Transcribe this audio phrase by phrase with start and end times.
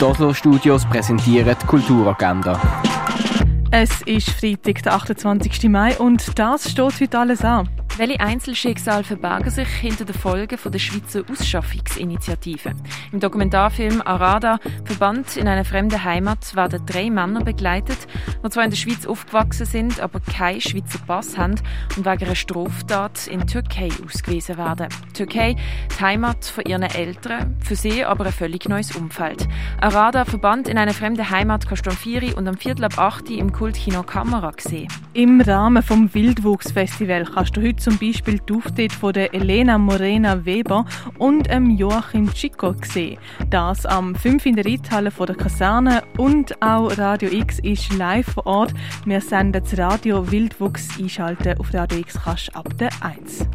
[0.00, 2.58] Die Oslo Studios präsentieren die Kulturagenda.
[3.70, 5.68] Es ist Freitag, der 28.
[5.68, 7.68] Mai und das steht heute alles an.
[7.96, 12.72] Welche Einzelschicksale verbergen sich hinter den Folgen der Schweizer Ausschaffungsinitiative?
[13.12, 17.98] Im Dokumentarfilm Arada, Verband in einer fremden Heimat, werden drei Männer begleitet,
[18.42, 21.56] die zwar in der Schweiz aufgewachsen sind, aber keinen Schweizer Pass haben
[21.96, 24.88] und wegen einer Straftat in Türkei ausgewiesen werden.
[25.12, 25.56] Türkei,
[25.90, 29.46] die Heimat von ihren Eltern, für sie aber ein völlig neues Umfeld.
[29.80, 33.30] Arada, Verband in einer fremden Heimat, kannst du am 4 und am Viertel ab 8
[33.30, 34.88] im Kultkino Kamera sehen.
[35.12, 40.44] Im Rahmen vom Wildwuchsfestival kannst du heute zum Beispiel die Auftritte von der Elena Morena
[40.44, 40.84] Weber
[41.18, 43.18] und ähm, Joachim Chico gesehen.
[43.48, 48.46] Das am 5 in der Reithalle der Kaserne und auch Radio X ist live vor
[48.46, 48.74] Ort.
[49.04, 53.46] Wir senden das Radio Wildwuchs einschalten auf Radio X kannst ab der 1.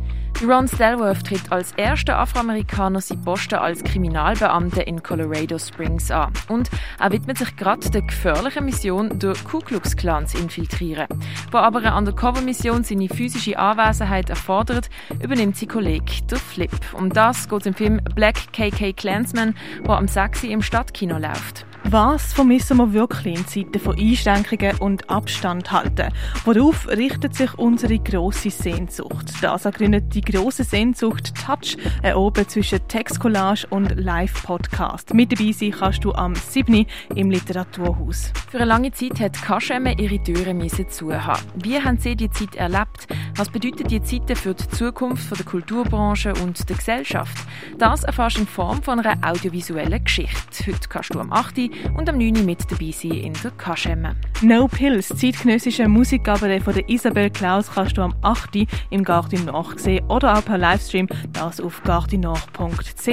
[0.44, 6.34] Ron Stelworth tritt als erster Afroamerikaner seinen Posten als Kriminalbeamter in Colorado Springs an.
[6.50, 11.08] Und er widmet sich gerade der gefährlichen Mission, durch Ku Klux Klan zu infiltrieren.
[11.52, 14.90] Wo aber eine Undercover-Mission seine physische Anwesenheit erfordert,
[15.24, 16.72] übernimmt sein Kollege, der Flip.
[16.94, 19.56] Um das geht im Film Black KK Clansman,
[19.88, 20.44] der am 6.
[20.44, 21.66] im Stadtkino läuft.
[21.90, 26.12] Was vermissen wir wirklich in Zeiten von Einschränkungen und Abstand halten?
[26.44, 29.32] Worauf richtet sich unsere grosse Sehnsucht?
[29.42, 35.14] Das ergründet die grosse Sehnsucht Touch, ein Oben zwischen Textcollage und Live-Podcast.
[35.14, 36.88] Mit dabei sein kannst du am 7.
[37.14, 38.34] im Literaturhaus.
[38.50, 41.42] Für eine lange Zeit hat Kaschemme ihre Türen zuhaben.
[41.54, 43.08] Wie haben Sie die Zeit erlebt?
[43.36, 47.38] Was bedeutet die Zeit für die Zukunft der Kulturbranche und der Gesellschaft?
[47.78, 50.66] Das erfährst du in Form von einer audiovisuellen Geschichte.
[50.66, 52.46] Heute kannst du am 8 und am 9.
[52.46, 54.16] mit dabei sein in der Kaschemme.
[54.42, 58.68] No Pills, zeitgenössische Musikgabe von der Isabel Klaus kannst du am 8.
[58.90, 63.10] im Garten Nord sehen oder auch per Livestream, das auf gartinord.ch.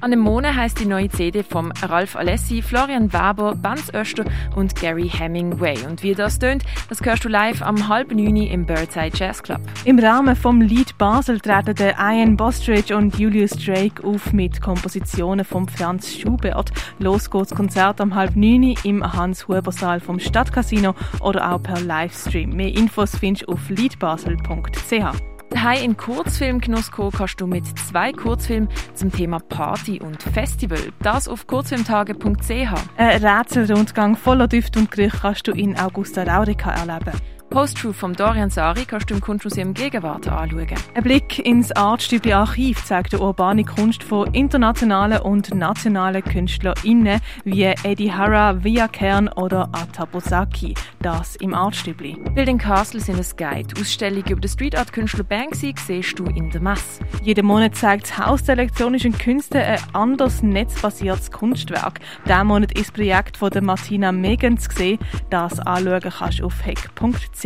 [0.00, 4.74] An dem Monat heisst die neue CD von Ralf Alessi, Florian Weber, Banz Öster und
[4.76, 5.78] Gary Hemingway.
[5.88, 8.36] Und wie das tönt, das hörst du live am halb 9.
[8.36, 9.60] im Birdside Jazz Club.
[9.84, 15.44] Im Rahmen vom Lied Basel treten der Ian Bostridge und Julius Drake auf mit Kompositionen
[15.44, 16.70] von Franz Schubert.
[16.98, 22.50] Los geht's Konzert am halb neun im Hans-Huber-Saal vom Stadtcasino oder auch per Livestream.
[22.50, 25.36] Mehr Infos findest du auf liedbasel.ch.
[25.50, 30.78] Daheim in Kurzfilmgenuss kannst du mit zwei Kurzfilmen zum Thema Party und Festival.
[31.00, 32.50] Das auf kurzfilmtage.ch.
[32.96, 37.12] Ein Rätselrundgang voller Düfte und Gerüche kannst du in Augusta Raurica erleben.
[37.56, 40.74] Post-Truth vom Dorian Sari kannst du im Kunstmuseum Gegenwart anschauen.
[40.92, 47.62] Ein Blick ins Artstübli Archiv zeigt die urbane Kunst von internationalen und nationalen KünstlerInnen wie
[47.62, 50.74] Eddie Hara, Via Kern oder Atabosaki.
[51.00, 52.18] Das im Artstübli.
[52.34, 53.80] Building Castle sind ein Guide.
[53.80, 57.02] Ausstellungen über den Street Art Künstler Banksy siehst du in der Messe.
[57.22, 62.00] Jeden Monat zeigt das Haus der elektronischen Künste ein anderes netzbasiertes Kunstwerk.
[62.28, 64.98] Diesen Monat ist das Projekt von der Martina Megens gesehen.
[65.30, 67.45] Das anschauen kannst du auf heck.ch.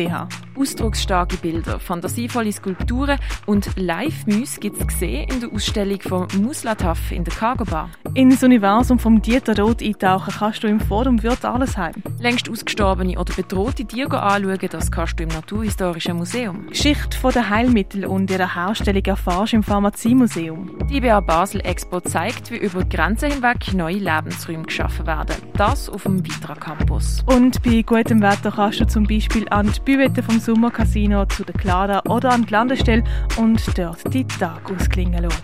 [0.56, 7.25] Ausdrucksstarke Bilder, fantasievolle Skulpturen und Live-Müs gibt es gesehen in der Ausstellung von Muslataf in
[7.25, 7.91] der Cargo Bar.
[8.15, 11.94] Ins Universum vom Dieter Roth eintauchen kannst du im Forum Wirt Allesheim.
[12.19, 16.67] Längst ausgestorbene oder bedrohte Tiere anschauen, das kannst du im Naturhistorischen Museum.
[16.69, 20.88] Geschichte der Heilmittel und ihrer Herstellung erfährst du im Pharmaziemuseum.
[20.88, 25.37] Die IBA Basel Expo zeigt, wie über die Grenzen hinweg neue Lebensräume geschaffen werden.
[25.55, 27.22] Das auf dem Vitra Campus.
[27.27, 31.54] Und bei gutem Wetter kannst du zum Beispiel an die Büvette vom Sommercasino zu der
[31.54, 33.02] Clara oder an die Landestelle
[33.36, 35.42] und dort die Tag ausklingen lassen.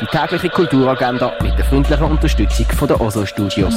[0.00, 3.74] Die tägliche Kulturagenda mit der freundlichen Unterstützung von der OSO Studios.